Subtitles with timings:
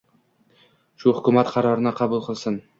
[1.03, 2.63] Shu hukumat qarorini qabul qilsin